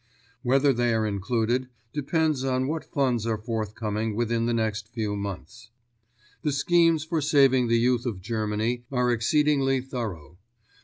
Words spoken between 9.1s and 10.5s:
exceedingly thorough.